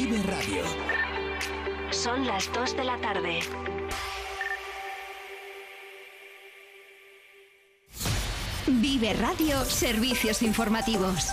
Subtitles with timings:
[0.00, 0.62] Vive Radio.
[1.90, 3.40] Son las 2 de la tarde.
[8.68, 11.30] Vive Radio Servicios Informativos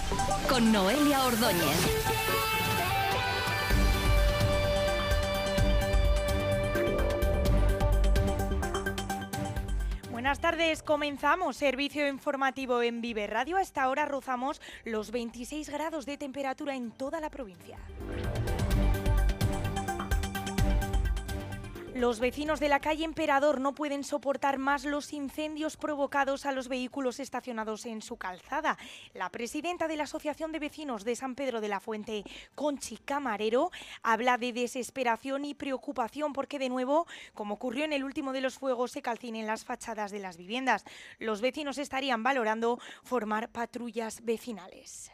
[0.50, 2.26] con Noelia Ordóñez.
[10.26, 13.58] Buenas tardes, comenzamos servicio informativo en Vive Radio.
[13.58, 17.78] A esta hora rozamos los 26 grados de temperatura en toda la provincia.
[21.96, 26.68] Los vecinos de la calle Emperador no pueden soportar más los incendios provocados a los
[26.68, 28.78] vehículos estacionados en su calzada.
[29.14, 33.72] La presidenta de la Asociación de Vecinos de San Pedro de la Fuente, Conchi Camarero,
[34.04, 38.56] habla de desesperación y preocupación porque de nuevo, como ocurrió en el último de los
[38.56, 40.84] fuegos, se calcinen las fachadas de las viviendas.
[41.18, 45.14] Los vecinos estarían valorando formar patrullas vecinales.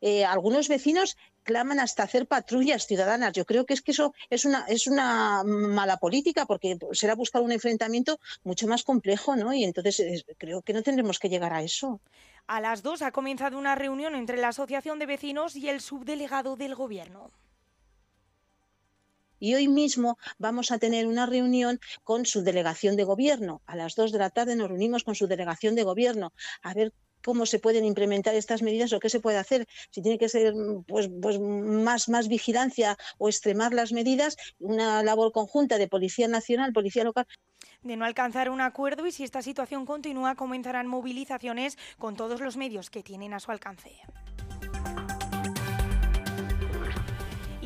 [0.00, 1.16] Eh, algunos vecinos
[1.48, 3.32] claman hasta hacer patrullas ciudadanas.
[3.32, 7.40] Yo creo que es que eso es una, es una mala política porque será buscar
[7.40, 9.54] un enfrentamiento mucho más complejo, ¿no?
[9.54, 12.02] Y entonces creo que no tendremos que llegar a eso.
[12.46, 16.54] A las dos ha comenzado una reunión entre la Asociación de Vecinos y el subdelegado
[16.56, 17.30] del Gobierno.
[19.40, 23.62] Y hoy mismo vamos a tener una reunión con su delegación de gobierno.
[23.64, 26.92] A las dos de la tarde nos reunimos con su delegación de gobierno a ver
[27.24, 30.54] cómo se pueden implementar estas medidas o qué se puede hacer, si tiene que ser
[30.86, 36.72] pues, pues más, más vigilancia o extremar las medidas, una labor conjunta de Policía Nacional,
[36.72, 37.26] Policía Local.
[37.82, 42.56] De no alcanzar un acuerdo y si esta situación continúa, comenzarán movilizaciones con todos los
[42.56, 44.00] medios que tienen a su alcance.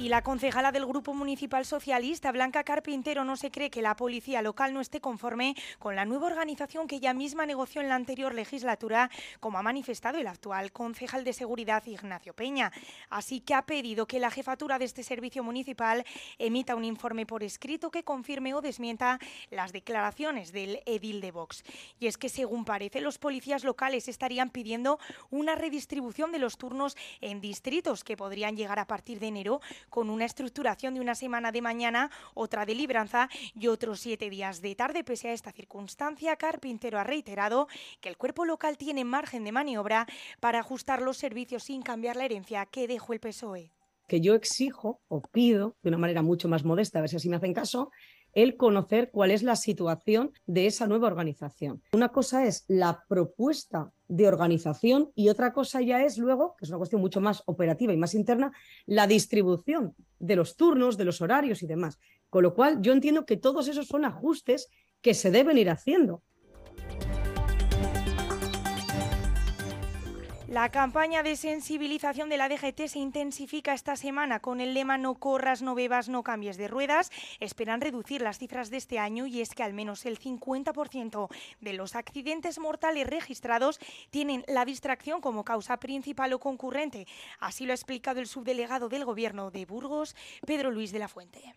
[0.03, 4.42] Y la concejala del Grupo Municipal Socialista, Blanca Carpintero, no se cree que la policía
[4.42, 8.34] local no esté conforme con la nueva organización que ella misma negoció en la anterior
[8.34, 12.73] legislatura, como ha manifestado el actual concejal de Seguridad, Ignacio Peña.
[13.11, 16.05] Así que ha pedido que la jefatura de este servicio municipal
[16.36, 19.20] emita un informe por escrito que confirme o desmienta
[19.52, 21.63] las declaraciones del edil de Vox.
[22.01, 24.98] Y es que, según parece, los policías locales estarían pidiendo
[25.30, 29.61] una redistribución de los turnos en distritos que podrían llegar a partir de enero
[29.92, 34.63] con una estructuración de una semana de mañana, otra de libranza y otros siete días
[34.63, 35.05] de tarde.
[35.05, 37.69] Pese a esta circunstancia, Carpintero ha reiterado
[38.01, 40.07] que el cuerpo local tiene margen de maniobra
[40.41, 43.70] para ajustar los servicios sin cambiar la herencia que dejó el PSOE.
[44.08, 47.29] Que yo exijo o pido, de una manera mucho más modesta, a ver si así
[47.29, 47.91] me hacen caso,
[48.33, 51.83] el conocer cuál es la situación de esa nueva organización.
[51.93, 56.70] Una cosa es la propuesta de organización y otra cosa ya es luego, que es
[56.70, 58.53] una cuestión mucho más operativa y más interna,
[58.87, 61.98] la distribución de los turnos, de los horarios y demás.
[62.31, 64.69] Con lo cual yo entiendo que todos esos son ajustes
[65.01, 66.23] que se deben ir haciendo.
[70.52, 75.14] La campaña de sensibilización de la DGT se intensifica esta semana con el lema No
[75.14, 77.11] corras, no bebas, no cambies de ruedas.
[77.40, 81.30] Esperan reducir las cifras de este año y es que al menos el 50%
[81.63, 83.80] de los accidentes mortales registrados
[84.11, 87.07] tienen la distracción como causa principal o concurrente.
[87.40, 90.14] Así lo ha explicado el subdelegado del Gobierno de Burgos,
[90.46, 91.55] Pedro Luis de la Fuente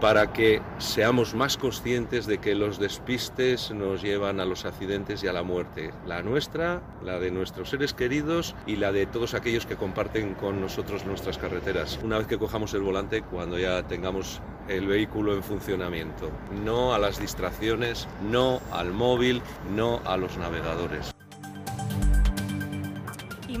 [0.00, 5.28] para que seamos más conscientes de que los despistes nos llevan a los accidentes y
[5.28, 9.66] a la muerte, la nuestra, la de nuestros seres queridos y la de todos aquellos
[9.66, 11.98] que comparten con nosotros nuestras carreteras.
[12.02, 16.30] Una vez que cojamos el volante, cuando ya tengamos el vehículo en funcionamiento,
[16.64, 19.42] no a las distracciones, no al móvil,
[19.74, 21.14] no a los navegadores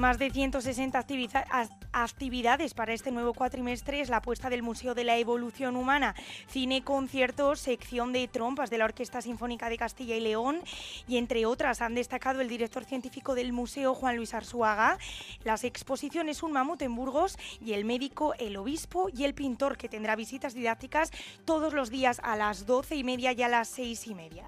[0.00, 0.98] más de 160
[1.92, 4.00] actividades para este nuevo cuatrimestre.
[4.00, 6.14] Es la apuesta del Museo de la Evolución Humana,
[6.48, 10.60] cine, conciertos, sección de trompas de la Orquesta Sinfónica de Castilla y León.
[11.06, 14.96] Y entre otras han destacado el director científico del museo Juan Luis Arzuaga,
[15.44, 19.90] las exposiciones Un mamut en Burgos y el médico, el obispo y el pintor que
[19.90, 21.10] tendrá visitas didácticas
[21.44, 24.46] todos los días a las 12 y media y a las 6 y media.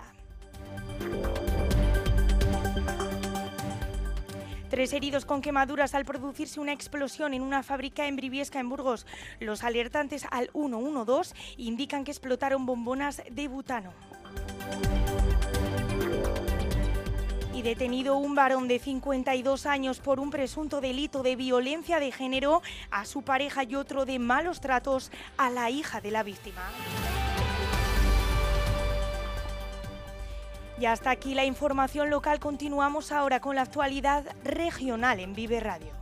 [4.72, 9.04] Tres heridos con quemaduras al producirse una explosión en una fábrica en Briviesca, en Burgos.
[9.38, 13.92] Los alertantes al 112 indican que explotaron bombonas de butano.
[17.52, 22.62] Y detenido un varón de 52 años por un presunto delito de violencia de género
[22.90, 26.62] a su pareja y otro de malos tratos a la hija de la víctima.
[30.82, 32.40] Y hasta aquí la información local.
[32.40, 36.01] Continuamos ahora con la actualidad regional en Vive Radio.